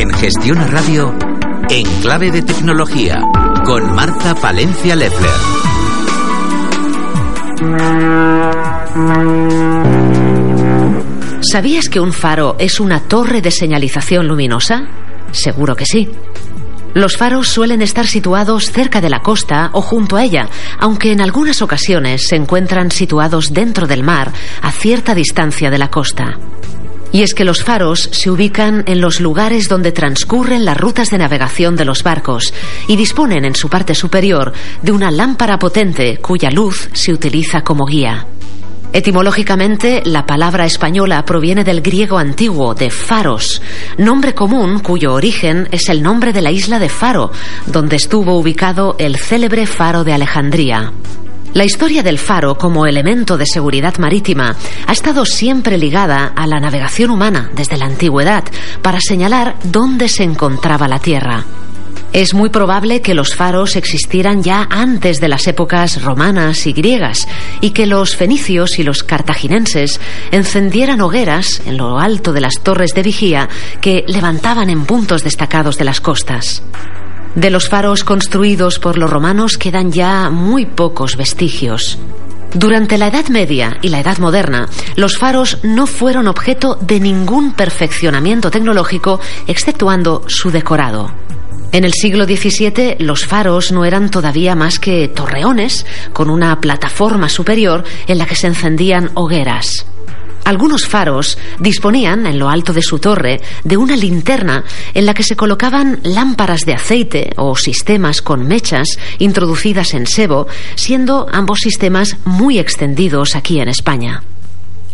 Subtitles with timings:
[0.00, 1.12] En Gestiona Radio,
[1.68, 3.20] en clave de tecnología,
[3.64, 5.30] con Marta Palencia Leffler.
[11.40, 14.86] ¿Sabías que un faro es una torre de señalización luminosa?
[15.32, 16.08] Seguro que sí.
[16.94, 20.48] Los faros suelen estar situados cerca de la costa o junto a ella,
[20.78, 25.90] aunque en algunas ocasiones se encuentran situados dentro del mar a cierta distancia de la
[25.90, 26.38] costa.
[27.10, 31.18] Y es que los faros se ubican en los lugares donde transcurren las rutas de
[31.18, 32.52] navegación de los barcos
[32.86, 37.86] y disponen en su parte superior de una lámpara potente cuya luz se utiliza como
[37.86, 38.26] guía.
[38.92, 43.60] Etimológicamente, la palabra española proviene del griego antiguo de faros,
[43.98, 47.30] nombre común cuyo origen es el nombre de la isla de Faro,
[47.66, 50.92] donde estuvo ubicado el célebre faro de Alejandría.
[51.58, 54.54] La historia del faro como elemento de seguridad marítima
[54.86, 58.44] ha estado siempre ligada a la navegación humana desde la antigüedad
[58.80, 61.42] para señalar dónde se encontraba la Tierra.
[62.12, 67.26] Es muy probable que los faros existieran ya antes de las épocas romanas y griegas
[67.60, 70.00] y que los fenicios y los cartaginenses
[70.30, 73.48] encendieran hogueras en lo alto de las torres de vigía
[73.80, 76.62] que levantaban en puntos destacados de las costas.
[77.34, 81.98] De los faros construidos por los romanos quedan ya muy pocos vestigios.
[82.54, 87.52] Durante la Edad Media y la Edad Moderna, los faros no fueron objeto de ningún
[87.52, 91.12] perfeccionamiento tecnológico exceptuando su decorado.
[91.70, 97.28] En el siglo XVII los faros no eran todavía más que torreones con una plataforma
[97.28, 99.84] superior en la que se encendían hogueras.
[100.48, 104.64] Algunos faros disponían en lo alto de su torre de una linterna
[104.94, 108.88] en la que se colocaban lámparas de aceite o sistemas con mechas
[109.18, 114.22] introducidas en sebo, siendo ambos sistemas muy extendidos aquí en España.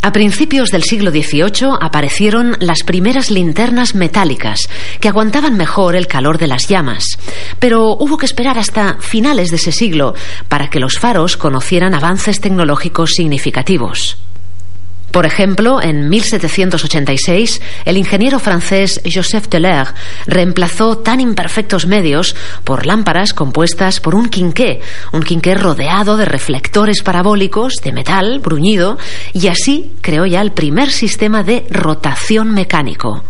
[0.03, 6.39] A principios del siglo XVIII aparecieron las primeras linternas metálicas que aguantaban mejor el calor
[6.39, 7.05] de las llamas,
[7.61, 10.15] pero hubo que esperar hasta finales de ese siglo
[10.49, 14.19] para que los faros conocieran avances tecnológicos significativos.
[15.15, 19.87] Por ejemplo, en 1786, el ingeniero francés Joseph Teller
[20.27, 24.81] reemplazó tan imperfectos medios por lámparas compuestas por un quinqué,
[25.13, 28.99] un quinqué rodeado de reflectores parabólicos de metal bruñido,
[29.33, 33.23] y así creó ya el primer sistema de rotación mecánico.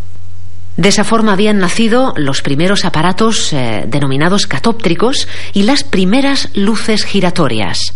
[0.79, 7.05] De esa forma habían nacido los primeros aparatos eh, denominados catóptricos y las primeras luces
[7.05, 7.93] giratorias.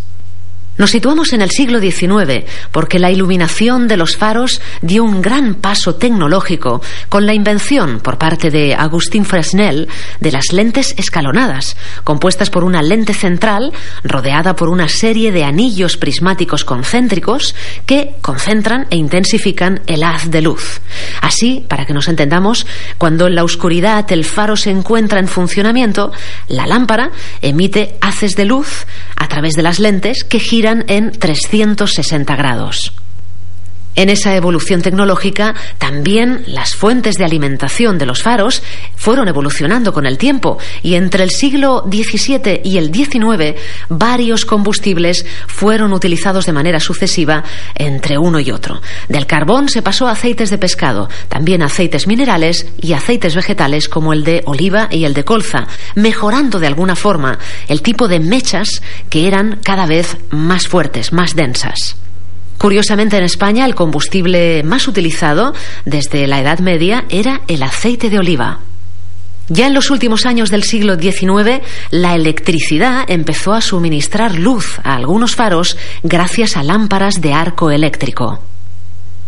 [0.79, 5.57] Nos situamos en el siglo XIX porque la iluminación de los faros dio un gran
[5.57, 9.89] paso tecnológico con la invención por parte de Agustín Fresnel
[10.21, 13.73] de las lentes escalonadas, compuestas por una lente central
[14.05, 20.43] rodeada por una serie de anillos prismáticos concéntricos que concentran e intensifican el haz de
[20.43, 20.81] luz.
[21.21, 22.69] Así, para que nos entendamos,
[22.99, 26.13] cuando en la oscuridad el faro se encuentra en funcionamiento,
[26.47, 27.11] la lámpara
[27.43, 28.87] emite haces de luz
[29.19, 32.93] a través de las lentes que giran en 360 grados.
[33.95, 38.63] En esa evolución tecnológica, también las fuentes de alimentación de los faros
[38.95, 45.27] fueron evolucionando con el tiempo y entre el siglo XVII y el XIX varios combustibles
[45.47, 47.43] fueron utilizados de manera sucesiva
[47.75, 48.81] entre uno y otro.
[49.09, 54.13] Del carbón se pasó a aceites de pescado, también aceites minerales y aceites vegetales como
[54.13, 58.69] el de oliva y el de colza, mejorando de alguna forma el tipo de mechas
[59.11, 61.97] que eran cada vez más fuertes, más densas.
[62.59, 65.55] Curiosamente, en España el combustible más utilizado
[65.85, 68.59] desde la Edad Media era el aceite de oliva.
[69.49, 74.95] Ya en los últimos años del siglo XIX, la electricidad empezó a suministrar luz a
[74.95, 78.43] algunos faros gracias a lámparas de arco eléctrico.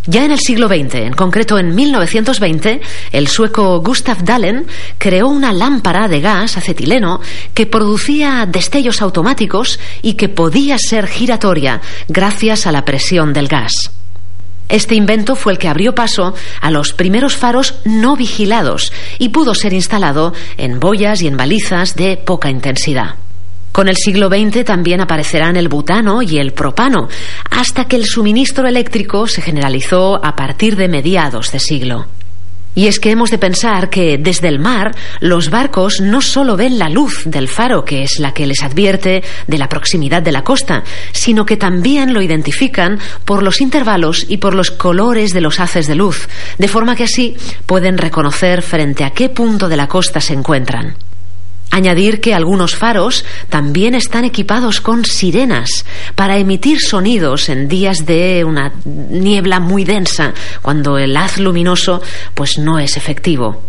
[0.07, 2.81] Ya en el siglo XX, en concreto en 1920,
[3.13, 4.67] el sueco Gustav Dahlen
[4.97, 7.21] creó una lámpara de gas acetileno
[7.53, 13.91] que producía destellos automáticos y que podía ser giratoria gracias a la presión del gas.
[14.71, 19.55] Este invento fue el que abrió paso a los primeros faros no vigilados y pudo
[19.55, 23.17] ser instalado en boyas y en balizas de poca intensidad.
[23.73, 27.09] Con el siglo XX también aparecerán el butano y el propano,
[27.51, 32.07] hasta que el suministro eléctrico se generalizó a partir de mediados de siglo.
[32.75, 36.79] Y es que hemos de pensar que desde el mar los barcos no solo ven
[36.79, 40.45] la luz del faro, que es la que les advierte de la proximidad de la
[40.45, 45.59] costa, sino que también lo identifican por los intervalos y por los colores de los
[45.59, 46.29] haces de luz,
[46.59, 47.37] de forma que así
[47.67, 50.95] pueden reconocer frente a qué punto de la costa se encuentran.
[51.71, 55.85] Añadir que algunos faros también están equipados con sirenas
[56.17, 62.03] para emitir sonidos en días de una niebla muy densa, cuando el haz luminoso
[62.35, 63.63] pues no es efectivo.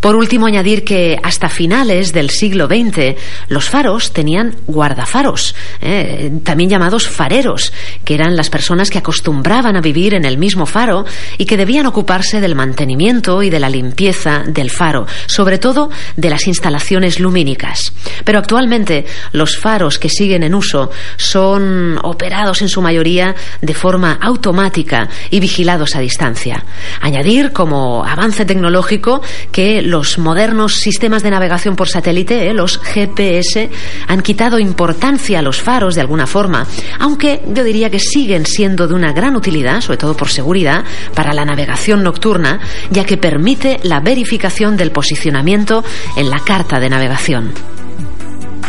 [0.00, 3.16] Por último, añadir que hasta finales del siglo XX
[3.48, 7.72] los faros tenían guardafaros, eh, también llamados fareros,
[8.04, 11.04] que eran las personas que acostumbraban a vivir en el mismo faro
[11.38, 16.30] y que debían ocuparse del mantenimiento y de la limpieza del faro, sobre todo de
[16.30, 17.92] las instalaciones lumínicas.
[18.24, 24.18] Pero actualmente los faros que siguen en uso son operados en su mayoría de forma
[24.20, 26.64] automática y vigilados a distancia.
[27.00, 29.22] Añadir como avance tecnológico
[29.52, 33.70] que los modernos sistemas de navegación por satélite, eh, los GPS,
[34.08, 36.66] han quitado importancia a los faros de alguna forma,
[36.98, 40.84] aunque yo diría que siguen siendo de una gran utilidad, sobre todo por seguridad,
[41.14, 42.60] para la navegación nocturna,
[42.90, 45.84] ya que permite la verificación del posicionamiento
[46.16, 47.52] en la carta de navegación.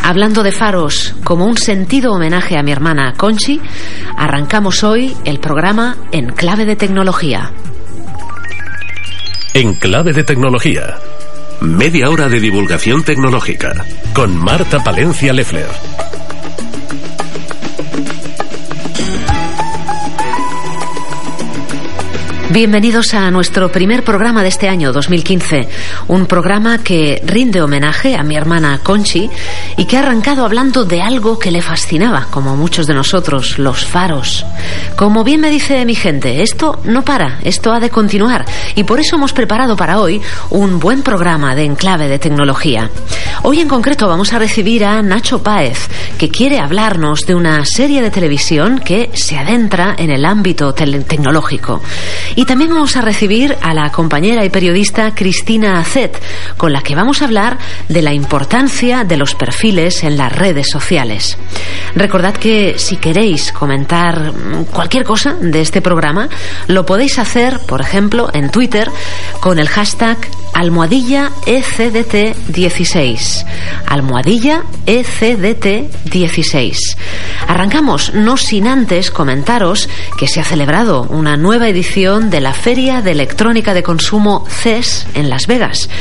[0.04, 3.60] Hablando de faros como un sentido homenaje a mi hermana Conchi,
[4.16, 7.52] arrancamos hoy el programa En Clave de Tecnología.
[9.58, 11.00] En Clave de Tecnología
[11.62, 13.74] Media hora de divulgación tecnológica
[14.14, 15.66] con Marta Palencia Leffler.
[22.58, 25.70] Bienvenidos a nuestro primer programa de este año 2015,
[26.08, 29.30] un programa que rinde homenaje a mi hermana Conchi
[29.78, 33.86] y que ha arrancado hablando de algo que le fascinaba, como muchos de nosotros, los
[33.86, 34.44] faros.
[34.96, 38.44] Como bien me dice mi gente, esto no para, esto ha de continuar
[38.74, 40.20] y por eso hemos preparado para hoy
[40.50, 42.90] un buen programa de enclave de tecnología.
[43.44, 45.88] Hoy en concreto vamos a recibir a Nacho Páez,
[46.18, 51.84] que quiere hablarnos de una serie de televisión que se adentra en el ámbito tecnológico.
[52.36, 56.18] Y también vamos a recibir a la compañera y periodista Cristina Acet,
[56.56, 57.58] con la que vamos a hablar
[57.90, 61.38] de la importancia de los perfiles en las redes sociales.
[61.94, 64.32] Recordad que si queréis comentar
[64.72, 66.30] cualquier cosa de este programa,
[66.68, 68.90] lo podéis hacer, por ejemplo, en Twitter
[69.42, 70.18] con el hashtag
[70.58, 73.46] almohadilla ECDT16.
[73.86, 76.98] Almohadilla ECDT16.
[77.48, 79.88] Arrancamos, no sin antes comentaros
[80.18, 85.06] que se ha celebrado una nueva edición de la Feria de Electrónica de Consumo CES
[85.14, 85.92] en Las Vegas,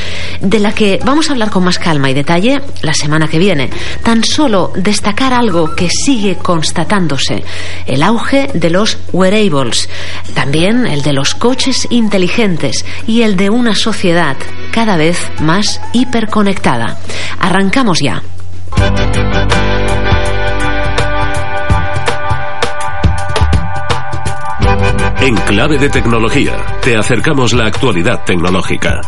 [0.41, 3.69] de la que vamos a hablar con más calma y detalle la semana que viene.
[4.01, 7.43] Tan solo destacar algo que sigue constatándose,
[7.85, 9.87] el auge de los wearables,
[10.33, 14.35] también el de los coches inteligentes y el de una sociedad
[14.71, 16.97] cada vez más hiperconectada.
[17.39, 18.21] Arrancamos ya.
[25.19, 29.01] En clave de tecnología, te acercamos la actualidad tecnológica.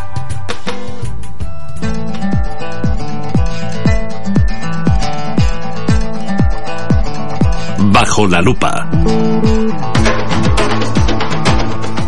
[7.92, 9.69] Bajo la lupa.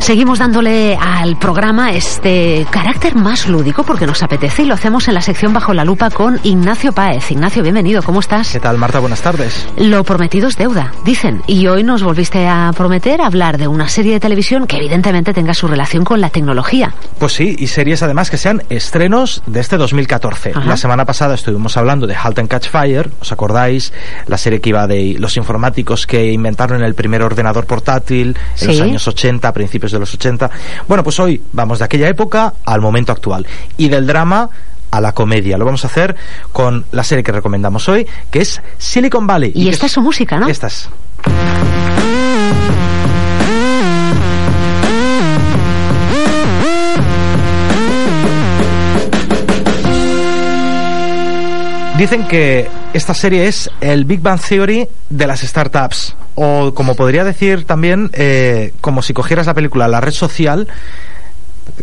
[0.03, 5.15] Seguimos dándole al programa este carácter más lúdico porque nos apetece y lo hacemos en
[5.15, 7.31] la sección Bajo la Lupa con Ignacio Páez.
[7.31, 8.51] Ignacio, bienvenido, ¿cómo estás?
[8.51, 8.99] ¿Qué tal, Marta?
[8.99, 9.69] Buenas tardes.
[9.77, 11.41] Lo prometido es deuda, dicen.
[11.47, 15.55] Y hoy nos volviste a prometer hablar de una serie de televisión que evidentemente tenga
[15.55, 16.93] su relación con la tecnología.
[17.21, 20.55] Pues sí, y series además que sean estrenos de este 2014.
[20.67, 23.93] La semana pasada estuvimos hablando de Halt and Catch Fire, ¿os acordáis?
[24.27, 28.81] La serie que iba de los informáticos que inventaron el primer ordenador portátil en los
[28.81, 30.51] años 80, principios de los 80.
[30.89, 33.47] Bueno, pues hoy vamos de aquella época al momento actual
[33.77, 34.51] y del drama
[34.91, 35.59] a la comedia.
[35.59, 36.15] Lo vamos a hacer
[36.53, 39.53] con la serie que recomendamos hoy, que es Silicon Valley.
[39.55, 40.49] Y, esta es su música, ¿no?
[40.49, 40.89] Esta es.
[51.99, 56.17] Dicen que esta serie es el Big Bang Theory de las startups.
[56.35, 60.69] O como podría decir también, eh, como si cogieras la película La Red Social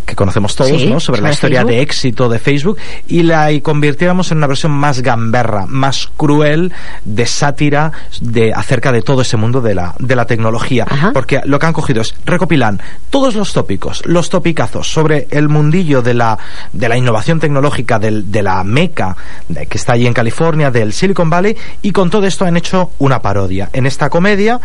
[0.06, 1.00] que conocemos todos, Sí, ¿no?
[1.00, 1.72] Sobre la historia Facebook.
[1.76, 6.72] de éxito de Facebook y la y convirtiéramos en una versión más gamberra, más cruel,
[7.06, 10.86] de sátira, de acerca de todo ese mundo de la, de la tecnología.
[10.90, 11.12] Ajá.
[11.14, 16.02] Porque lo que han cogido es recopilan todos los tópicos, los topicazos sobre el mundillo
[16.02, 16.38] de la,
[16.74, 19.16] de la innovación tecnológica, del, de la meca
[19.48, 22.92] de- que está allí en California, del Silicon Valley, y con todo esto han hecho
[23.00, 23.70] una parodia.
[23.74, 24.60] En esta comedia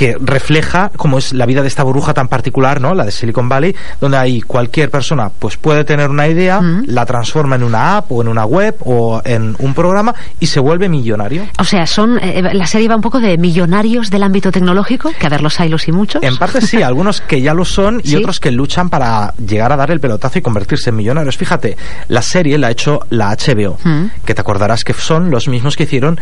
[0.00, 2.94] que refleja cómo es la vida de esta burbuja tan particular, ¿no?
[2.94, 6.84] La de Silicon Valley, donde ahí cualquier persona pues puede tener una idea, Mm.
[6.86, 10.58] la transforma en una app o en una web o en un programa y se
[10.58, 11.44] vuelve millonario.
[11.58, 15.26] O sea, son eh, la serie va un poco de millonarios del ámbito tecnológico, que
[15.26, 16.22] a ver, los hay los y muchos.
[16.22, 18.16] En parte sí, algunos que ya lo son y Sí.
[18.16, 21.36] otros que luchan para llegar a dar el pelotazo y convertirse en millonarios.
[21.36, 21.76] Fíjate,
[22.08, 24.04] la serie la ha hecho la HBO, Mm.
[24.24, 26.18] que te acordarás que son los mismos que hicieron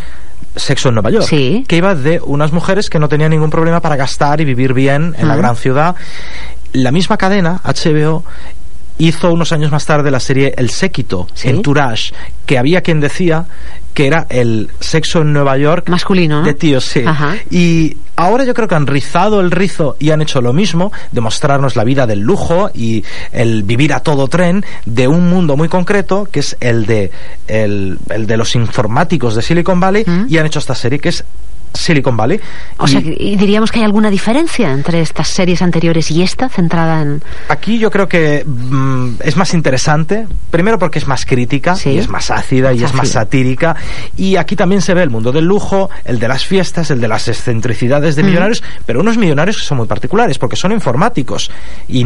[0.57, 1.64] Sexo en Nueva York, Sí.
[1.69, 5.14] que iba de unas mujeres que no tenían ningún problema para gastar y vivir bien
[5.19, 5.38] en la Mm.
[5.38, 5.95] gran ciudad.
[6.73, 8.25] La misma cadena, HBO,
[8.99, 11.49] hizo unos años más tarde la serie El Séquito, Sí.
[11.49, 12.12] Entourage,
[12.47, 13.47] que había quien decía
[13.99, 16.47] que era el sexo en Nueva York Masculino, ¿no?
[16.47, 17.02] de tíos, sí.
[17.05, 17.35] Ajá.
[17.50, 21.75] Y ahora yo creo que han rizado el rizo y han hecho lo mismo, demostrarnos
[21.75, 23.02] la vida del lujo y
[23.33, 27.11] el vivir a todo tren de un mundo muy concreto, que es el de,
[27.49, 30.26] el, el de los informáticos de Silicon Valley, Mm.
[30.28, 31.25] y han hecho esta serie que es
[31.75, 32.41] Silicon Valley.
[32.79, 37.03] O Y sea, diríamos que hay alguna diferencia entre estas series anteriores y esta, centrada
[37.03, 37.23] en...
[37.49, 41.91] Aquí yo creo que mm, es más interesante, primero porque es más crítica, Sí.
[41.91, 43.77] y es más ácida y es más satírica,
[44.17, 47.09] y aquí también se ve el mundo del lujo, el de las fiestas, el de
[47.09, 48.27] las excentricidades de Mm.
[48.27, 51.51] millonarios, pero unos millonarios que son muy particulares, porque son informáticos,
[51.89, 52.05] y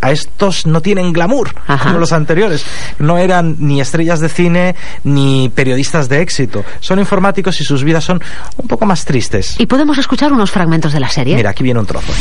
[0.00, 1.84] a estos no tienen glamour, Ajá.
[1.88, 2.64] como los anteriores,
[2.98, 4.74] no eran ni estrellas de cine,
[5.04, 8.22] ni periodistas de éxito, son informáticos y sus vidas son
[8.56, 9.56] un poco más tristes.
[9.58, 11.36] Y podemos escuchar unos fragmentos de la serie.
[11.36, 12.12] Mira, aquí viene un trozo.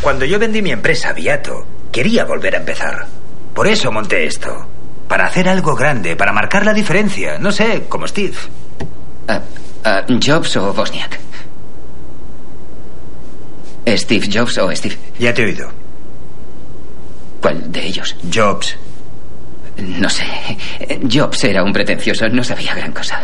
[0.00, 3.06] Cuando yo vendí mi empresa Viato, quería volver a empezar.
[3.54, 4.66] Por eso monté esto.
[5.08, 7.38] Para hacer algo grande, para marcar la diferencia.
[7.38, 8.34] No sé, como Steve.
[9.26, 9.40] Ah,
[9.84, 11.18] ah, ¿Jobs o Bosniak?
[13.96, 14.98] ¿Steve Jobs o Steve?
[15.18, 15.70] Ya te he oído.
[17.40, 18.14] ¿Cuál de ellos?
[18.32, 18.76] Jobs.
[19.78, 20.24] No sé.
[21.10, 23.20] Jobs era un pretencioso, no sabía gran cosa.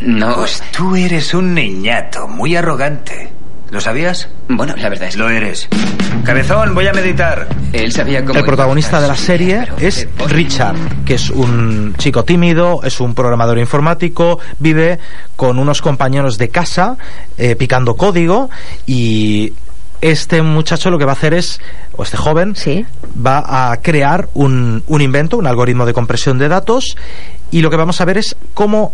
[0.00, 0.34] No.
[0.34, 3.30] Pues tú eres un niñato, muy arrogante.
[3.70, 4.28] ¿Lo sabías?
[4.48, 5.20] Bueno, la verdad es que.
[5.20, 5.68] Lo eres.
[6.24, 7.48] Cabezón, voy a meditar.
[7.72, 8.38] Él sabía cómo.
[8.38, 13.58] El protagonista de la serie es Richard, que es un chico tímido, es un programador
[13.58, 15.00] informático, vive
[15.34, 16.96] con unos compañeros de casa
[17.36, 18.48] eh, picando código
[18.86, 19.52] y
[20.00, 21.60] este muchacho lo que va a hacer es,
[21.96, 22.84] o este joven, Sí.
[23.26, 26.96] va a crear un, un invento, un algoritmo de compresión de datos
[27.50, 28.92] y lo que vamos a ver es cómo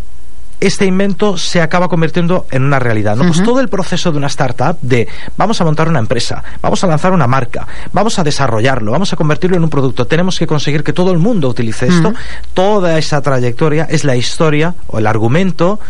[0.61, 3.17] este invento se acaba convirtiendo en una realidad.
[3.17, 3.26] ¿no?
[3.26, 6.87] Pues todo el proceso de una startup de vamos a montar una empresa, vamos a
[6.87, 10.85] lanzar una marca, vamos a desarrollarlo, vamos a convertirlo en un producto, tenemos que conseguir
[10.85, 12.12] que todo el mundo utilice esto.
[12.55, 15.81] Toda esa trayectoria es la historia o el argumento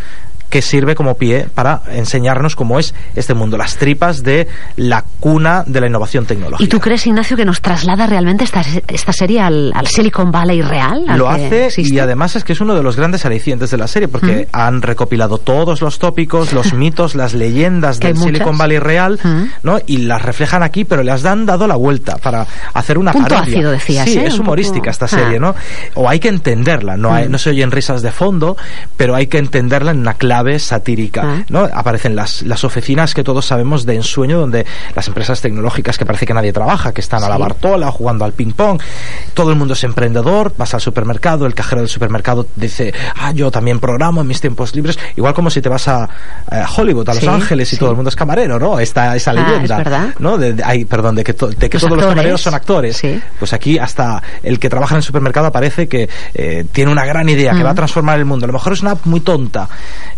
[0.50, 5.64] que sirve como pie para enseñarnos cómo es este mundo, las tripas de la cuna
[5.66, 6.62] de la innovación tecnológica.
[6.64, 10.60] ¿Y tú crees, Ignacio, que nos traslada realmente esta, esta serie al, al Silicon Valley
[10.62, 11.04] real?
[11.08, 11.94] al lo hace existe?
[11.94, 14.82] y además es que es uno de los grandes alicientes de la serie porque han
[14.82, 18.16] recopilado todos los tópicos, los mitos, las leyendas del.
[18.16, 19.44] Silicon Valley real, Mm.
[19.62, 19.78] ¿no?
[19.86, 23.54] Y las reflejan aquí, pero les han dado la vuelta para hacer una Punto parodia.
[23.54, 24.26] ácido, decías, sí, ¿eh?
[24.26, 25.08] es humorística poco- esta Ah.
[25.08, 25.54] serie, ¿no?
[25.94, 27.32] O hay que entenderla, no hay- Mm.
[27.32, 28.56] no se oyen risas de fondo,
[28.96, 31.44] pero hay que entenderla en una clave satírica, Ah.
[31.48, 31.68] ¿no?
[31.72, 36.26] Aparecen las las oficinas que todos sabemos de ensueño donde las empresas tecnológicas que parece
[36.26, 37.36] que nadie trabaja, que están a la.
[37.40, 38.80] Bartola jugando al ping pong,
[39.34, 43.50] todo el mundo es emprendedor, vas al supermercado, el cajero del supermercado dice, ah, yo
[43.50, 46.08] también programo en mis tiempos libres, igual como si te vas a,
[46.50, 47.80] a Hollywood, a Los Sí, Ángeles y sí.
[47.80, 48.78] todo el mundo es camarero, ¿no?
[48.78, 50.14] Esta, esa Ah, leyenda, es verdad.
[50.18, 50.36] ¿no?
[50.38, 52.96] De, de- ay, perdón, de que, to- de que Los todos los camareros son actores.
[52.98, 53.20] sí.
[53.38, 57.28] Pues aquí hasta el que trabaja en el supermercado aparece que eh, tiene una gran
[57.28, 58.44] idea, que va a transformar el mundo.
[58.44, 59.68] A lo mejor es una muy tonta,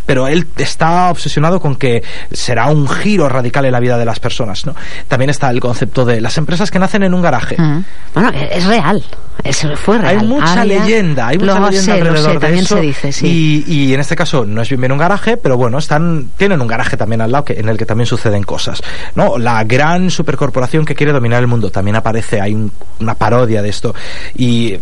[0.05, 2.02] pero él está obsesionado con que
[2.33, 4.75] será un giro radical en la vida de las personas, ¿no?
[5.09, 7.57] También está el concepto de las empresas que nacen en un garaje.
[7.61, 7.85] Mm.
[8.14, 9.02] Bueno, es real.
[9.45, 10.19] Eso fue real.
[10.21, 12.75] Hay mucha leyenda, hay mucha leyenda sé, alrededor sé, de también eso.
[12.76, 13.64] se dice, sí.
[13.66, 16.61] y, y en este caso no es bien bien un garaje, pero bueno, están tienen
[16.61, 18.83] un garaje también al lado que, en el que también suceden cosas.
[19.14, 19.38] ¿no?
[19.38, 23.69] La gran supercorporación que quiere dominar el mundo también aparece, hay un- una parodia de
[23.69, 23.95] esto.
[24.37, 24.76] Y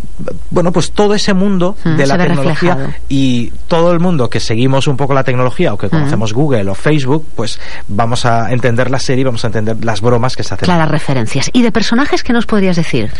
[0.50, 2.94] bueno, pues todo ese mundo Mm, de la tecnología reflejado.
[3.08, 6.74] y todo el mundo que seguimos un poco la tecnología o que conocemos Google o
[6.74, 10.64] Facebook, pues vamos a entender la serie, vamos a entender las bromas que se hacen.
[10.64, 11.50] Claras referencias.
[11.52, 13.10] ¿Y de personajes qué nos podrías decir?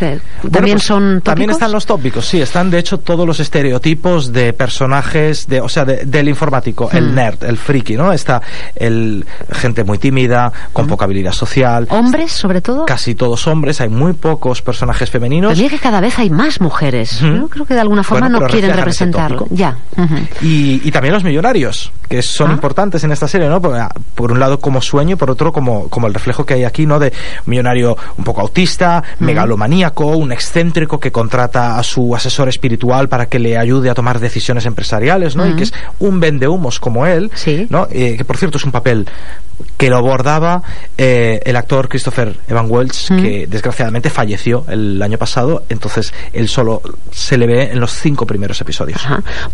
[0.51, 1.25] También pues- son tópicos?
[1.25, 5.69] También están los tópicos, sí, están de hecho todos los estereotipos de personajes, de, o
[5.69, 8.13] sea, del informático, el nerd, el friki, ¿no?
[8.13, 8.43] Está
[8.75, 11.87] el gente muy tímida, con poca habilidad social.
[11.91, 12.87] ¿Hombres, sobre todo?
[12.87, 15.57] Casi todos hombres, hay muy pocos personajes femeninos.
[15.57, 17.21] Pero que cada vez hay más mujeres.
[17.21, 19.47] Yo creo que de alguna forma no quieren representarlo.
[19.51, 19.77] Ya.
[20.43, 22.55] y, y, también los millonarios, que son ah.
[22.55, 23.63] importantes en esta serie, ¿no?
[23.63, 23.77] Por,
[24.17, 26.85] por, un lado como sueño y por otro como, como el reflejo que hay aquí,
[26.85, 26.99] ¿no?
[26.99, 27.13] De
[27.47, 33.39] millonario un poco autista, megalomaníaco, un excéntrico que contrata a su asesor espiritual para que
[33.39, 35.47] le ayude a tomar decisiones empresariales, ¿no?
[35.47, 37.31] Y que es un vendehumos como él,
[37.69, 37.87] ¿no?
[37.93, 39.07] Eh, que por cierto es un papel
[39.77, 40.63] que lo abordaba
[40.97, 46.83] eh, el actor Christopher Evan Welch, que desgraciadamente falleció el año pasado, entonces él solo
[47.11, 49.01] se le ve en los cinco primeros episodios.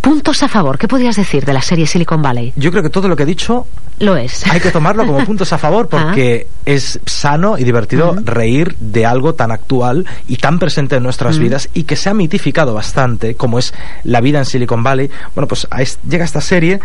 [0.01, 2.53] Puntos a favor, ¿qué podrías decir de la serie Silicon Valley?
[2.57, 3.67] Yo creo que todo lo que he dicho
[3.99, 4.47] lo es.
[4.47, 6.61] Hay que tomarlo como puntos a favor porque ah.
[6.67, 11.69] es sano y divertido reír de algo tan actual y tan presente en nuestras vidas
[11.73, 13.73] y que se ha mitificado bastante, como es
[14.05, 15.11] la vida en Silicon Valley.
[15.35, 15.67] Bueno, pues
[16.09, 16.81] llega esta serie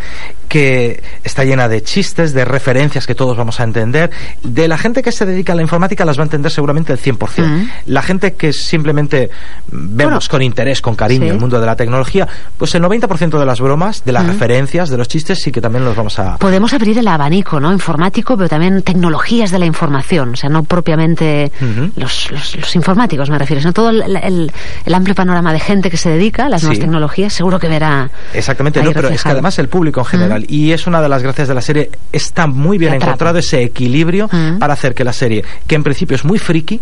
[0.47, 4.11] que está llena de chistes, de referencias que todos vamos a entender.
[4.43, 6.99] De la gente que se dedica a la informática las va a entender seguramente el
[6.99, 7.69] 100%.
[7.87, 9.29] La gente que simplemente
[9.71, 12.27] vemos con interés, con cariño el mundo de la tecnología,
[12.57, 15.85] pues el 90% de las bromas, de las referencias, de los chistes, sí que también
[15.85, 16.37] los vamos a...
[16.37, 17.71] Podemos abrir el abanico, ¿no?
[17.71, 21.51] Informático, pero también tecnologías de la información, o sea, no propiamente
[21.95, 24.51] los, los, informáticos, me refiero, sino todo el,
[24.85, 28.09] el, amplio panorama de gente que se dedica a las nuevas tecnologías, seguro que verá.
[28.33, 31.23] Exactamente, no, pero es que además el público en general, y es una de las
[31.23, 34.29] gracias de la serie, está muy bien encontrado ese equilibrio
[34.59, 36.79] para hacer que la serie, que en principio es muy friki,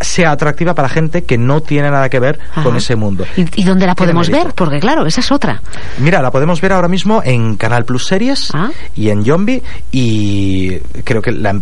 [0.00, 3.24] sea atractiva para gente que no tiene nada que ver con ese mundo.
[3.36, 4.52] ¿Y, dónde la podemos ver?
[4.54, 5.60] Porque claro, esa es otra.
[5.98, 8.70] Mira, la podemos ver ahora mismo en Canal Plus Series ah.
[8.94, 11.52] y en Zombie y creo que la,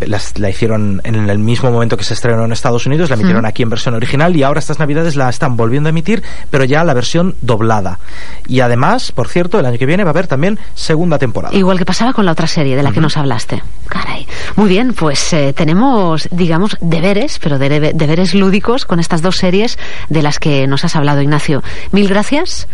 [0.48, 3.70] hicieron en el mismo momento que se estrenó en Estados Unidos, la emitieron aquí en
[3.70, 7.34] versión original y ahora estas navidades la están volviendo a emitir, pero ya la versión
[7.40, 7.98] doblada.
[8.46, 11.54] Y además, por cierto, el año que viene va a haber también segunda temporada.
[11.56, 13.62] Igual que pasaba con la otra serie de la que nos hablaste.
[13.94, 14.26] Caray.
[14.56, 20.20] Muy bien, pues eh, tenemos, digamos, deberes, pero deberes lúdicos con estas dos series de
[20.20, 21.62] las que nos has hablado, Ignacio.
[21.92, 22.66] Mil gracias.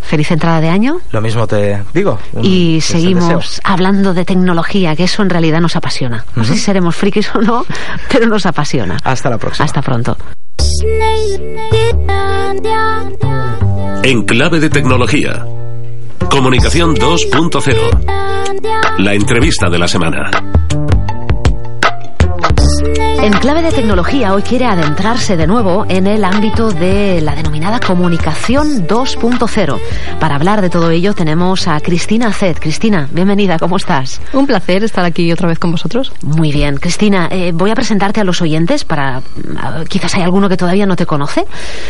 [0.00, 1.00] Feliz entrada de año.
[1.10, 2.18] Lo mismo te digo.
[2.42, 6.24] y seguimos hablando de tecnología, que eso en realidad nos apasiona.
[6.34, 7.66] No sé si seremos frikis o no,
[8.10, 8.96] pero nos apasiona.
[9.04, 9.66] Hasta la próxima.
[9.66, 10.16] Hasta pronto.
[14.04, 15.44] En clave de tecnología.
[16.36, 18.98] Comunicación 2.0.
[18.98, 20.30] La entrevista de la semana.
[23.22, 27.80] En clave de tecnología hoy quiere adentrarse de nuevo en el ámbito de la denominada
[27.80, 29.80] comunicación 2.0.
[30.20, 32.58] Para hablar de todo ello tenemos a Cristina Zed.
[32.60, 34.20] Cristina, bienvenida, ¿cómo estás?
[34.32, 36.12] Un placer estar aquí otra vez con vosotros.
[36.22, 39.22] Muy bien, Cristina, eh, voy a presentarte a los oyentes para
[39.88, 41.46] quizás hay alguno que todavía no te conoce.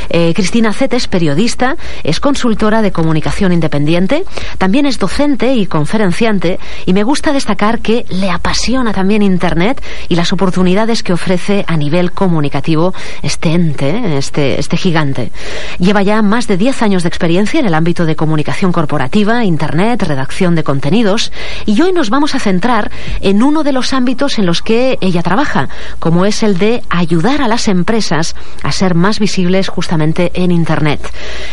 [0.09, 4.25] Eh, Cristina Zed es periodista, es consultora de comunicación independiente,
[4.59, 10.15] también es docente y conferenciante y me gusta destacar que le apasiona también Internet y
[10.15, 15.33] las oportunidades que ofrece a nivel comunicativo este ente, este, este gigante.
[15.79, 20.03] Lleva ya más de 10 años de experiencia en el ámbito de comunicación corporativa, Internet,
[20.03, 21.33] redacción de contenidos
[21.65, 22.91] y hoy nos vamos a centrar
[23.23, 27.41] en uno de los ámbitos en los que ella trabaja, como es el de ayudar
[27.41, 31.01] a las empresas a ser más visibles justamente en Internet.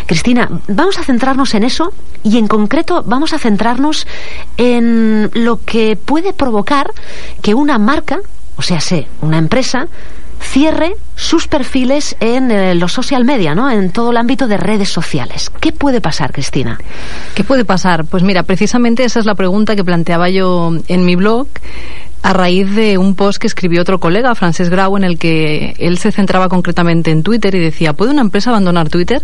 [0.06, 4.08] Cristina, vamos a centrarnos en eso y en concreto vamos a centrarnos
[4.58, 6.92] en lo que puede provocar
[7.42, 8.20] que una marca
[8.56, 9.88] o sea, sé, una empresa
[10.44, 13.72] cierre sus perfiles en eh, los social media, ¿no?
[13.72, 15.52] En todo el ámbito de redes sociales.
[15.60, 16.80] ¿Qué puede pasar, Cristina?
[17.34, 18.06] ¿Qué puede pasar?
[18.06, 21.48] Pues mira, precisamente esa es la pregunta que planteaba yo en mi blog
[22.24, 25.98] a raíz de un post que escribió otro colega, Frances Grau, en el que él
[25.98, 29.22] se centraba concretamente en Twitter y decía, ¿puede una empresa abandonar Twitter?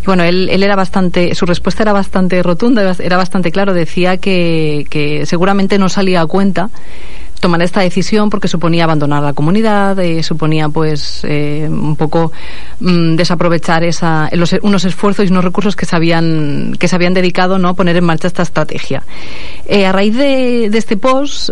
[0.00, 4.18] Y bueno, él, él era bastante, su respuesta era bastante rotunda, era bastante claro, decía
[4.18, 6.70] que, que seguramente no salía a cuenta
[7.40, 12.32] tomar esta decisión porque suponía abandonar la comunidad, eh, suponía pues eh, un poco
[12.80, 14.30] mm, desaprovechar esa,
[14.62, 17.68] unos esfuerzos y unos recursos que se habían, que se habían dedicado ¿no?
[17.68, 19.02] a poner en marcha esta estrategia.
[19.66, 21.50] Eh, a raíz de, este post,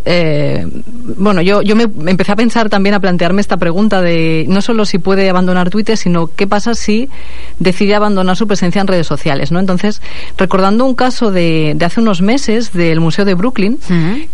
[1.17, 4.85] bueno, yo, yo me empecé a pensar también, a plantearme esta pregunta de no solo
[4.85, 7.09] si puede abandonar Twitter, sino qué pasa si
[7.59, 9.61] decide abandonar su presencia en redes sociales, ¿no?
[9.61, 10.01] Entonces,
[10.37, 13.79] recordando un caso de, de hace unos meses del Museo de Brooklyn,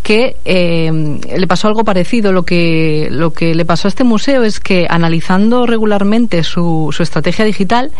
[0.02, 2.32] que le pasó algo parecido.
[2.32, 7.02] Lo que, lo que le pasó a este museo es que analizando regularmente su, su
[7.02, 7.90] estrategia digital,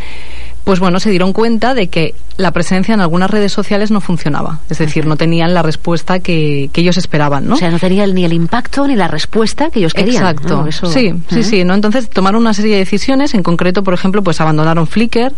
[0.65, 4.61] pues bueno, se dieron cuenta de que la presencia en algunas redes sociales no funcionaba.
[4.71, 7.57] Es decir, no tenían la respuesta que, ellos esperaban, ¿no?
[7.57, 10.23] O sea, no tenían ni el impacto ni la respuesta que ellos querían.
[10.23, 10.65] Exacto.
[10.89, 11.63] Sí, sí, sí.
[11.63, 11.75] ¿no?
[11.75, 13.35] Entonces tomaron una serie de decisiones.
[13.35, 15.35] En concreto, por ejemplo, pues abandonaron Flickr,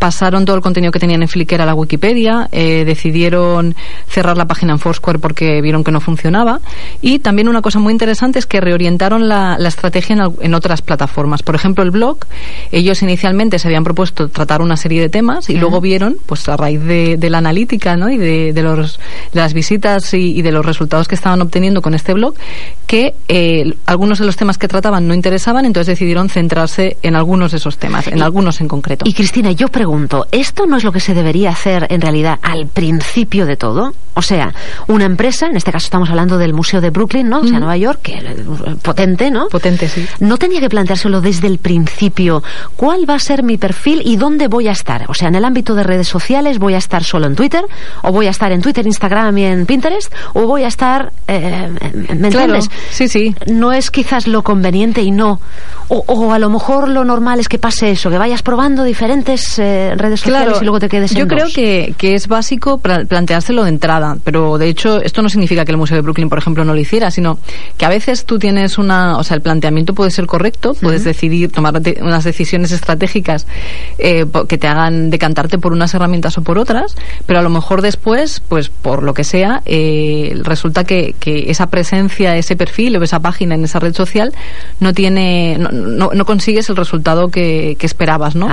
[0.00, 3.76] pasaron todo el contenido que tenían en Flickr a la Wikipedia, eh, decidieron
[4.08, 6.60] cerrar la página en Foursquare porque vieron que no funcionaba.
[7.00, 11.44] Y también una cosa muy interesante es que reorientaron la, estrategia en, en otras plataformas.
[11.44, 12.18] Por ejemplo, el blog.
[12.72, 16.56] Ellos inicialmente se habían propuesto tratar una serie de temas y luego vieron, pues a
[16.56, 18.10] raíz de, la analítica ¿no?
[18.10, 18.98] y de, los,
[19.32, 22.34] de las visitas y, de los resultados que estaban obteniendo con este blog,
[22.86, 27.52] que eh, algunos de los temas que trataban no interesaban, entonces decidieron centrarse en algunos
[27.52, 29.04] de esos temas, en algunos en concreto.
[29.06, 32.66] Y Cristina, yo pregunto, ¿esto no es lo que se debería hacer en realidad al
[32.66, 33.92] principio de todo?
[34.14, 34.52] O sea,
[34.88, 37.40] una empresa, en este caso estamos hablando del Museo de Brooklyn, ¿no?
[37.40, 38.20] O sea, Nueva York, que
[38.82, 39.48] potente, ¿no?
[39.48, 40.06] Potente, sí.
[40.18, 42.42] No tenía que planteárselo desde el principio.
[42.76, 45.06] ¿Cuál va a ser mi perfil y dónde voy a estar?
[45.08, 47.64] O sea, en el ámbito de redes sociales, ¿voy a estar solo en Twitter?
[48.02, 50.12] ¿O voy a estar en Twitter, Instagram y en Pinterest?
[50.34, 51.12] ¿O voy a estar...
[51.26, 51.68] Eh,
[52.16, 52.70] ¿Me entiendes?
[52.90, 53.34] Sí, sí.
[53.46, 55.40] No es quizás lo conveniente y no.
[55.92, 59.92] O, a lo mejor lo normal es que pase eso, que vayas probando diferentes eh,
[59.96, 63.70] redes sociales y luego te quedes en Yo creo Que, que es básico planteárselo de
[63.70, 66.74] entrada, pero de hecho esto no significa que el Museo de Brooklyn, por ejemplo, no
[66.74, 67.40] lo hiciera, sino
[67.76, 69.18] que a veces tú tienes una...
[69.18, 73.46] O sea, el planteamiento puede ser correcto, puedes decidir, tomar unas decisiones estratégicas
[73.98, 77.82] eh, que te hagan decantarte por unas herramientas o por otras, pero a lo mejor
[77.82, 83.02] después, pues por lo que sea, eh, resulta que, que, esa presencia, ese perfil o
[83.02, 84.32] esa página en esa red social
[84.78, 88.48] no tiene, no, no, consigues el resultado que, que esperabas, ¿no?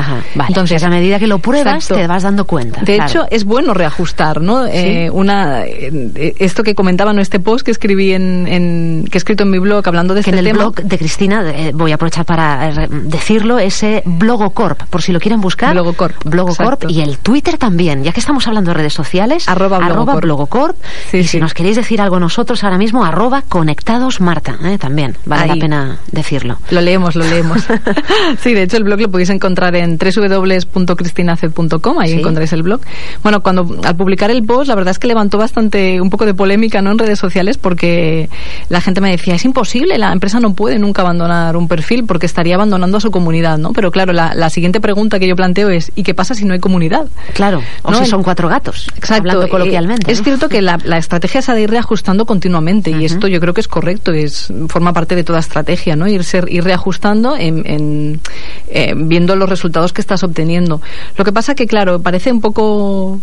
[0.48, 2.82] Entonces, a medida que lo pruebas, te vas dando cuenta.
[2.82, 4.66] De hecho, es bueno reajustar, ¿no?
[4.66, 9.20] Eh, una, eh, esto que comentaba en este post que escribí en, en, que he
[9.20, 11.96] escrito en mi blog hablando de que este en el blog de Cristina, voy a
[11.96, 15.74] aprovechar para decirlo, ese Blogocorp, por si lo quieren buscar.
[15.74, 16.24] Blogocorp.
[16.26, 19.80] Blogocorp y el Twitter también, ya que estamos haando de redes sociales, arroba,
[20.20, 20.76] blogocorp.
[21.13, 24.78] y si nos queréis decir algo nosotros ahora mismo, arroba conectados Marta, ¿eh?
[24.78, 26.58] también, vale la pena decirlo.
[26.72, 27.65] Lo leemos, lo leemos.
[28.41, 32.82] sí, de hecho el blog lo podéis encontrar en www.cristinaced.com, ahí encontráis el blog.
[33.23, 36.34] Bueno, cuando al publicar el post, la verdad es que levantó bastante, un poco de
[36.34, 36.91] polémica ¿no?
[36.91, 38.30] en redes sociales porque
[38.69, 42.25] la gente me decía, es imposible, la empresa no puede nunca abandonar un perfil porque
[42.25, 43.73] estaría abandonando a su comunidad, ¿no?
[43.73, 46.53] Pero claro, la, la siguiente pregunta que yo planteo es, ¿y qué pasa si no
[46.53, 47.08] hay comunidad?
[47.34, 49.15] Claro, o si son cuatro gatos, Exacto.
[49.15, 50.12] hablando coloquialmente.
[50.12, 53.53] Es cierto que la, estrategia es a de ir reajustando continuamente y esto yo creo
[53.53, 56.08] que es correcto, es forma parte de toda estrategia, ¿no?
[56.08, 56.97] Ir, ser, ir reajustando
[57.38, 58.20] en,
[58.68, 60.82] eh, viendo los resultados que estás obteniendo.
[61.16, 63.20] Lo que pasa que, claro, parece un poco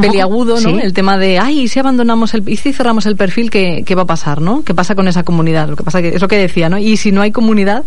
[0.00, 0.78] peliagudo, ¿no?
[0.78, 4.02] El tema de, ay, si abandonamos el, y si cerramos el perfil, ¿qué, ¿qué, va
[4.02, 4.62] a pasar, no?
[4.64, 5.68] ¿Qué pasa con esa comunidad?
[5.68, 6.78] Lo que pasa que, es lo que decía, ¿no?
[6.78, 7.84] Y si no hay comunidad,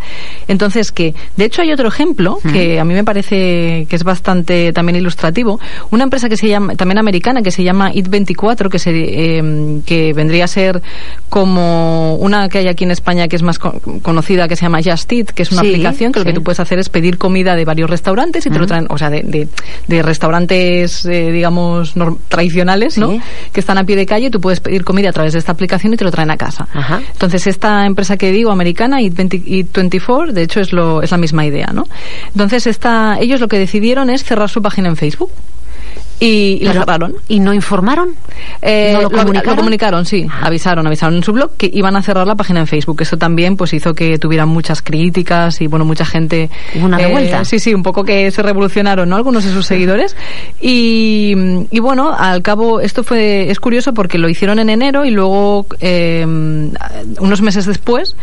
[0.47, 1.13] entonces, ¿qué?
[1.38, 5.60] De hecho, hay otro ejemplo que a mí me parece que es bastante también ilustrativo.
[5.91, 10.13] Una empresa que se llama, también americana, que se llama It24, que, se, em, que
[10.13, 10.82] vendría a ser
[11.30, 15.12] como una que hay aquí en España que es más conocida, que se llama Just
[15.12, 17.65] Eat, que es una aplicación que lo que tú puedes hacer es pedir comida de
[17.65, 19.47] varios restaurantes y te lo traen, o sea, de, de,
[19.88, 21.53] de restaurantes, eh, digamos,
[22.28, 23.20] tradicionales, ¿no?
[23.52, 25.94] Que están a pie de calle, tú puedes pedir comida a través de esta aplicación
[25.94, 26.68] y te lo traen a casa.
[27.12, 31.68] Entonces, esta empresa que digo, americana, Eat24, de hecho es, lo, es la misma idea,
[31.74, 31.86] ¿no?
[32.28, 35.32] Entonces, esta, ellos lo que decidieron es cerrar su página en Facebook
[36.19, 37.15] y, y cerraron.
[37.28, 38.15] ¿Y no informaron?
[38.62, 40.06] Eh, lo, comunicaron?
[40.06, 40.26] sí.
[40.30, 40.47] Ah.
[40.47, 43.02] Avisaron, avisaron en su blog que iban a cerrar la página en Facebook.
[43.02, 46.49] Eso también pues hizo que tuvieran muchas críticas y bueno, mucha gente...
[46.82, 47.45] Una eh, revuelta.
[47.45, 49.15] sí, sí, un poco que se revolucionaron, ¿no?
[49.15, 50.15] Algunos de sus seguidores.
[50.62, 51.34] Y,
[51.71, 55.65] y bueno, al cabo, esto fue, es curioso porque lo hicieron en enero y luego,
[55.82, 58.15] eh, unos meses después,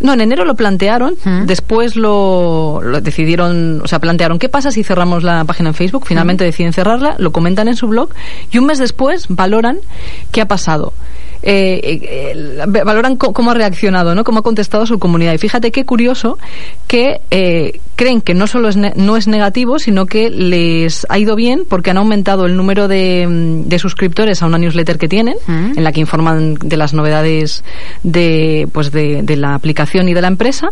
[0.00, 1.44] no, en enero lo plantearon, mm.
[1.44, 6.04] después lo, decidieron, o sea, plantearon, ¿qué pasa si cerramos la página en Facebook?
[6.06, 6.46] Finalmente mm.
[6.46, 8.10] deciden cerrarla, lo comentan en su blog
[8.50, 9.78] y un mes después valoran
[10.30, 10.92] qué ha pasado.
[11.42, 14.24] Eh, eh, valoran cómo ha reaccionado, ¿no?
[14.24, 15.32] Cómo ha contestado su comunidad.
[15.34, 16.38] Y fíjate qué curioso
[16.86, 21.36] que eh, creen que no solo es no es negativo, sino que les ha ido
[21.36, 25.72] bien porque han aumentado el número de, mm, suscriptores a una newsletter que tienen, mm.
[25.76, 27.64] en la que informan de las novedades
[28.02, 30.68] de, pues de, de la aplicación y de la empresa.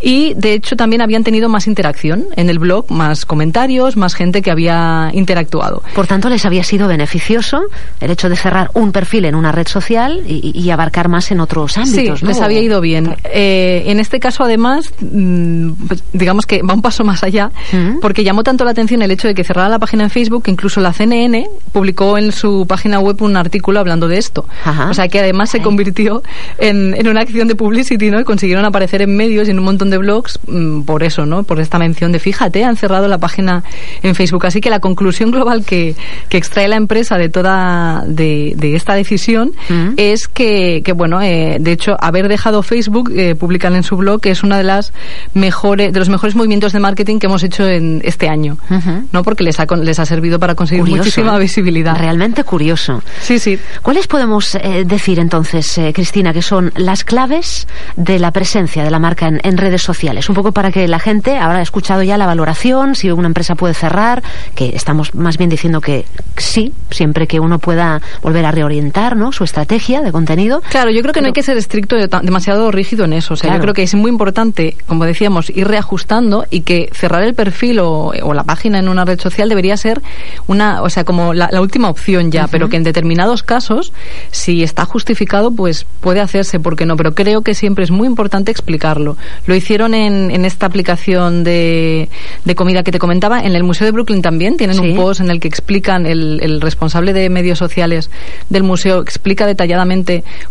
[0.00, 4.42] Y de hecho también habían tenido más interacción en el blog, más comentarios, más gente
[4.42, 5.82] que había interactuado.
[5.94, 7.62] Por tanto, les había sido beneficioso
[8.00, 11.76] el hecho de cerrar un perfil en una red social y, abarcar más en otros
[11.76, 12.20] ámbitos.
[12.20, 13.14] Sí, les había ido bien.
[13.24, 15.70] Eh, en este caso, además, mm,
[16.12, 18.00] digamos que va un paso más allá, Mm.
[18.00, 20.50] porque llamó tanto la atención el hecho de que cerrara la página en Facebook que
[20.50, 24.46] incluso la CNN publicó en su página web un artículo hablando de esto.
[24.64, 24.88] Ajá.
[24.90, 26.22] O sea que además se convirtió
[26.58, 28.20] en, en una acción de publicity, ¿no?
[28.20, 31.42] Y consiguieron aparecer en medios y en un montón de blogs mm, por eso, ¿no?
[31.42, 33.62] Por esta mención de, fíjate, han cerrado la página
[34.02, 34.46] en Facebook.
[34.46, 35.94] Así que la conclusión global que,
[36.28, 39.94] que extrae la empresa de toda, de, de esta decisión Mm.
[40.10, 44.20] Es que, que bueno, eh, de hecho, haber dejado Facebook, eh, publican en su blog,
[44.20, 44.92] que es una de las
[45.34, 49.08] mejores, de los mejores movimientos de marketing que hemos hecho en este año, Ujú.
[49.12, 49.22] ¿no?
[49.22, 51.40] Porque les ha, les ha servido para conseguir Curioso, muchísima ¿eh?
[51.40, 51.96] visibilidad.
[51.96, 53.02] Realmente curioso.
[53.20, 53.58] Sí, sí.
[53.82, 58.90] ¿Cuáles podemos eh, decir entonces, eh, Cristina, que son las claves de la presencia de
[58.90, 60.28] la marca en, en redes sociales?
[60.28, 63.74] Un poco para que la gente habrá escuchado ya la valoración, si una empresa puede
[63.74, 64.22] cerrar,
[64.54, 66.04] que estamos más bien diciendo que
[66.36, 69.32] sí, siempre que uno pueda volver a reorientar ¿no?
[69.32, 70.62] su estrategia de contenido.
[70.70, 73.34] Claro, yo creo que no hay que ser estricto, de- demasiado rígido en eso.
[73.34, 73.58] O sea, Claro.
[73.58, 77.80] yo creo que es muy importante, como decíamos, ir reajustando y que cerrar el perfil
[77.80, 80.00] o, o la página en una red social debería ser
[80.46, 83.92] una, o sea, como la, la última opción ya, pero que en determinados casos,
[84.30, 86.96] si está justificado, pues puede hacerse, ¿por qué no?
[86.96, 89.16] Pero creo que siempre es muy importante explicarlo.
[89.46, 92.08] Lo hicieron en, en esta aplicación de,
[92.44, 94.90] de comida que te comentaba, en el Museo de Brooklyn también, tienen Sí.
[94.90, 98.10] un post en el que explican, el, el responsable de medios sociales
[98.48, 99.81] del museo explica detalladamente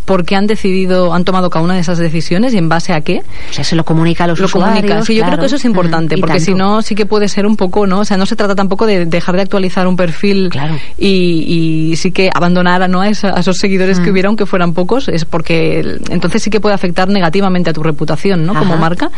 [0.06, 3.02] por qué han decidido, han tomado cada una de esas decisiones y en base a
[3.02, 3.22] qué.
[3.50, 4.76] O sea, se lo comunica a los Lo usuarios.
[4.82, 5.06] comunica.
[5.06, 7.46] Sí, yo creo que eso es importante, Mm, porque si no, sí que puede ser
[7.46, 8.00] un poco, ¿no?
[8.00, 10.76] O sea, no se trata tampoco de dejar de actualizar un perfil Claro.
[10.98, 13.02] y, y sí que abandonar a, ¿no?
[13.02, 14.04] a, esa- a esos seguidores Mm.
[14.04, 17.84] que hubiera, aunque fueran pocos, es porque entonces sí que puede afectar negativamente a tu
[17.84, 18.54] reputación, ¿no?
[18.56, 19.12] Como marca.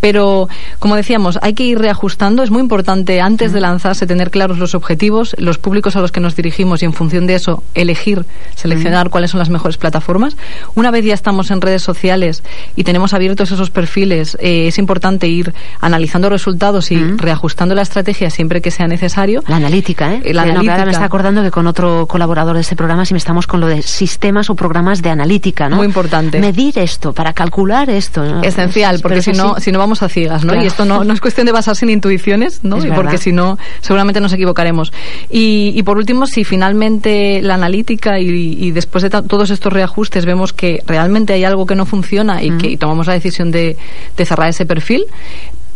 [0.00, 0.48] Pero,
[0.78, 2.42] como decíamos, hay que ir reajustando.
[2.42, 3.54] Es muy importante antes Mm.
[3.54, 6.92] de lanzarse tener claros los objetivos, los públicos a los que nos dirigimos y en
[6.92, 8.24] función de eso elegir, Mm.
[8.54, 10.36] seleccionar cuáles son las mejores plataformas.
[10.74, 12.42] Una vez ya estamos en redes sociales
[12.76, 17.18] y tenemos abiertos esos perfiles, eh, es importante ir analizando resultados y Mm.
[17.18, 19.42] reajustando la estrategia siempre que sea necesario.
[19.48, 20.22] La analítica, ¿eh?
[20.24, 20.90] Eh, la no, que ahora me analítica.
[20.92, 23.82] está acordando que con otro colaborador de este programa, si me estamos con lo de
[23.82, 25.76] sistemas o programas de analítica, ¿no?
[25.76, 26.38] Muy importante.
[26.40, 28.24] Medir esto, para calcular esto.
[28.24, 28.42] ¿no?
[28.42, 30.50] Esencial, Es- porque si no, si no vamos a ciegas, ¿no?
[30.52, 30.64] Claro.
[30.64, 32.76] Y esto no, no es cuestión de basarse en intuiciones, ¿no?
[32.78, 34.92] Es Y porque si no, seguramente nos equivocaremos.
[35.30, 38.26] Y, y por último, si finalmente la analítica y,
[38.58, 42.42] y después de ta- todos estos reajustes vemos que realmente hay algo que no funciona
[42.42, 43.76] y que y tomamos la decisión de,
[44.16, 45.04] de cerrar ese perfil,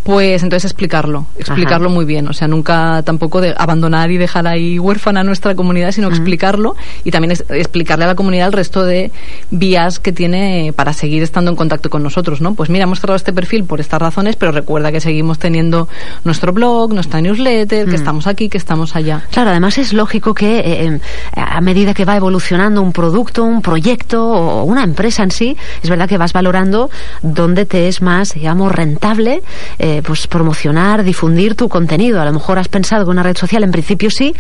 [0.03, 1.95] pues entonces explicarlo, explicarlo Ajá.
[1.95, 5.93] muy bien, o sea, nunca tampoco de abandonar y dejar ahí huérfana a nuestra comunidad,
[5.93, 9.11] sino explicarlo y también es- explicarle a la comunidad el resto de
[9.51, 12.55] vías que tiene para seguir estando en contacto con nosotros, ¿no?
[12.55, 15.89] Pues mira, hemos cerrado este perfil por estas razones, pero recuerda que seguimos teniendo
[16.25, 19.25] nuestro blog, nuestra newsletter, que estamos aquí, que estamos allá.
[19.31, 21.01] Claro, además es lógico que eh, eh,
[21.37, 25.91] a medida que va evolucionando un producto, un proyecto o una empresa en sí, es
[25.91, 26.91] verdad que vas valorando
[27.23, 29.43] dónde te es más, digamos, rentable
[29.79, 32.21] eh, pues promocionar, difundir tu contenido.
[32.21, 34.35] A lo mejor has pensado que una red social en principio sí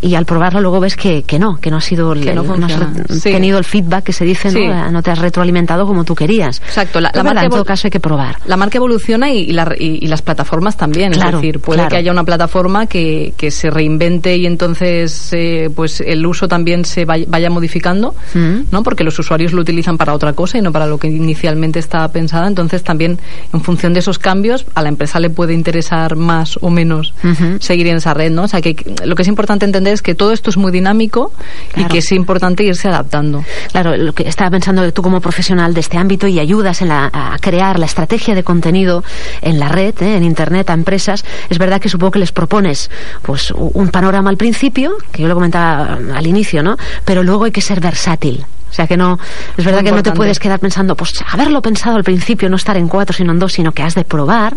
[0.00, 2.42] y al probarlo luego ves que, que no, que no ha sido el- Que no
[2.42, 3.32] has Sí.
[3.32, 4.66] tenido el feedback que se dice, Sí.
[4.66, 4.86] ¿no?
[4.86, 6.60] Eh, No te has retroalimentado como tú querías.
[6.66, 8.36] Exacto, la- marca en todo caso hay que probar.
[8.46, 11.12] La marca evoluciona y, y la- y- y las plataformas también.
[11.12, 11.90] Claro, es decir, puede claro.
[11.90, 16.84] que haya una plataforma que, que se reinvente y entonces eh, pues el uso también
[16.84, 18.60] se vaya, vaya modificando, Mm.
[18.70, 18.82] ¿no?
[18.82, 22.08] Porque los usuarios lo utilizan para otra cosa y no para lo que inicialmente estaba
[22.08, 22.46] pensada.
[22.46, 23.18] Entonces también
[23.52, 27.14] en función de esos cambios a la empresa le puede interesar más o menos
[27.60, 28.44] seguir en esa red, ¿no?
[28.44, 31.32] O sea que lo que es importante entender es que todo esto es muy dinámico
[31.72, 31.88] Claro.
[31.88, 33.44] y que es importante irse adaptando.
[33.72, 36.88] Claro, lo que estaba pensando que tú como profesional de este ámbito y ayudas en
[36.88, 39.02] la- a crear la estrategia de contenido
[39.42, 40.16] en la red, ¿eh?
[40.16, 42.90] en internet a empresas, es verdad que supongo que les propones
[43.22, 46.76] pues un panorama al principio, que yo lo comentaba al inicio, ¿no?
[47.04, 48.44] Pero luego hay que ser versátil.
[48.70, 49.18] O sea que no,
[49.56, 52.56] es verdad Muy que no te puedes quedar pensando, pues haberlo pensado al principio, no
[52.56, 54.56] estar en cuatro sino en dos, sino que has de probar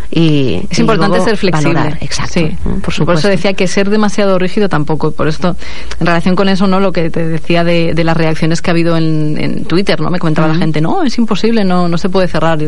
[0.11, 1.73] y Es y importante luego ser flexible.
[1.73, 1.97] valorar.
[2.01, 2.33] Exacto.
[2.33, 2.57] Sí.
[2.63, 3.19] Por Por supuesto.
[3.19, 5.11] eso decía que ser demasiado rígido tampoco.
[5.11, 5.55] Por esto,
[5.99, 8.73] en relación con eso, no lo que te decía de, de las reacciones que ha
[8.73, 10.09] habido en, en Twitter, ¿no?
[10.09, 12.59] Me comentaba la gente, no, es imposible, no, no se puede cerrar.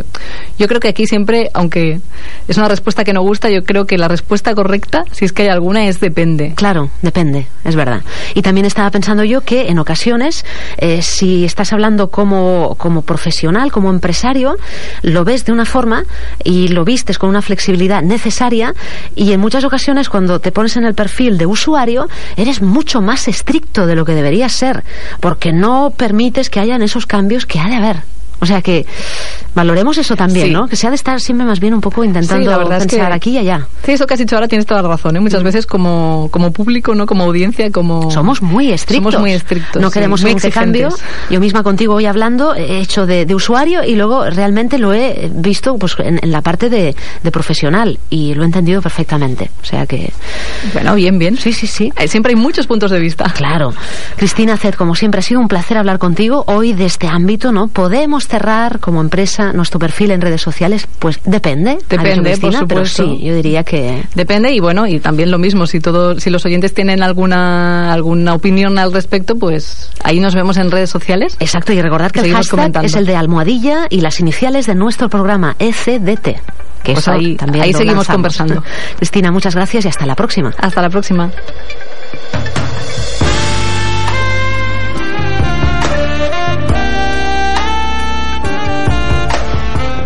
[0.58, 2.00] Yo creo que aquí siempre, aunque
[2.48, 5.44] es una respuesta que no gusta, yo creo que la respuesta correcta, si es que
[5.44, 6.54] hay alguna, es depende.
[6.56, 8.02] Claro, depende, es verdad.
[8.34, 10.46] Y también estaba pensando yo que en ocasiones,
[10.78, 14.56] eh, si estás hablando como, como profesional, como empresario,
[15.02, 16.06] lo ves de una forma
[16.44, 18.74] y lo vistes con una flexibilidad necesaria
[19.16, 23.28] y en muchas ocasiones cuando te pones en el perfil de usuario, eres mucho más
[23.28, 24.84] estricto de lo que deberías ser,
[25.20, 28.14] porque no permites que hayan esos cambios que ha de haber.
[28.44, 28.86] O sea que
[29.56, 30.68] valoremos eso también, ¿no?
[30.68, 33.68] Que se ha de estar siempre más bien un poco intentando pensar aquí y allá.
[33.86, 35.16] Sí, eso que has dicho ahora tienes toda la razón.
[35.16, 35.22] ¿eh?
[35.22, 35.46] Muchas mm.
[35.46, 38.12] veces como, como público, no como audiencia, como...
[38.12, 39.14] Somos muy estrictos.
[39.14, 39.82] Somos muy estrictos.
[39.82, 40.90] No queremos un cambio.
[41.30, 45.78] Yo misma contigo hoy hablando he hecho de, usuario y luego realmente lo he visto
[45.78, 46.94] pues en, la parte de,
[47.32, 49.52] profesional y lo he entendido perfectamente.
[49.62, 50.12] O sea que...
[50.74, 51.38] Bueno, bien, bien.
[51.38, 51.94] Sí, sí, sí.
[51.98, 53.32] Eh, siempre hay muchos puntos de vista.
[53.34, 53.74] Claro.
[54.18, 57.68] Cristina Zed, como siempre, ha sido un placer hablar contigo hoy de este ámbito, ¿no?
[57.68, 60.88] ¿Podemos cerrar como empresa nuestro perfil en redes sociales?
[60.98, 61.78] Pues depende.
[61.88, 62.68] Depende, por supuesto.
[62.68, 64.04] Pero sí, yo diría que...
[64.16, 68.34] Depende y bueno, y también lo mismo, si todo, si los oyentes tienen alguna, alguna
[68.34, 71.38] opinión al respecto, pues ahí nos vemos en redes sociales.
[71.40, 75.10] Exacto, y recordad que el hashtag es el de almohadilla y las iniciales de nuestro
[75.10, 76.42] programa ECDT.
[76.84, 78.64] Que pues ahí, también ahí seguimos conversando.
[78.98, 80.54] Cristina, muchas gracias y hasta la próxima.
[80.58, 81.30] Hasta la próxima.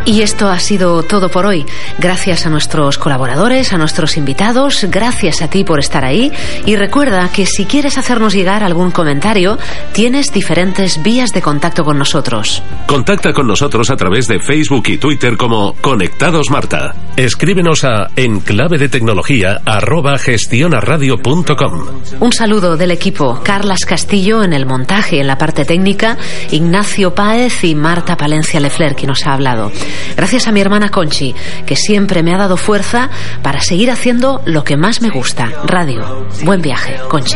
[0.07, 1.65] Y esto ha sido todo por hoy.
[1.97, 6.31] Gracias a nuestros colaboradores, a nuestros invitados, gracias a ti por estar ahí
[6.65, 9.57] y recuerda que si quieres hacernos llegar algún comentario,
[9.91, 12.63] tienes diferentes vías de contacto con nosotros.
[12.85, 16.95] Contacta con nosotros a través de Facebook y Twitter como Conectados Marta.
[17.17, 19.59] Escríbenos a enclave de tecnología
[22.21, 26.17] Un saludo del equipo Carlas Castillo en el montaje, en la parte técnica,
[26.51, 29.69] Ignacio Páez y Marta Palencia Lefler, que nos ha hablado.
[30.15, 33.09] Gracias a mi hermana Conchi, que siempre me ha dado fuerza
[33.41, 36.27] para seguir haciendo lo que más me gusta, radio.
[36.43, 37.35] Buen viaje, Conchi.